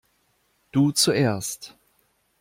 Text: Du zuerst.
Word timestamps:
Du 0.71 0.91
zuerst. 0.93 1.77